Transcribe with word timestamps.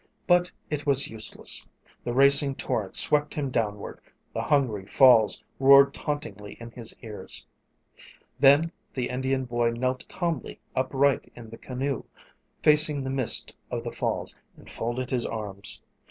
But 0.25 0.49
it 0.71 0.87
was 0.87 1.09
useless. 1.09 1.67
The 2.03 2.11
racing 2.11 2.55
torrent 2.55 2.95
swept 2.95 3.35
him 3.35 3.51
downward; 3.51 4.01
the 4.33 4.41
hungry 4.41 4.87
falls 4.87 5.43
roared 5.59 5.93
tauntingly 5.93 6.57
in 6.59 6.71
his 6.71 6.95
ears. 7.03 7.45
Then 8.39 8.71
the 8.95 9.09
Indian 9.09 9.45
boy 9.45 9.69
knelt 9.73 10.07
calmly 10.09 10.59
upright 10.75 11.31
in 11.35 11.51
the 11.51 11.57
canoe, 11.59 12.03
facing 12.63 13.03
the 13.03 13.11
mist 13.11 13.53
of 13.69 13.83
the 13.83 13.91
falls, 13.91 14.35
and 14.57 14.67
folded 14.67 15.11
his 15.11 15.27
arms. 15.27 15.83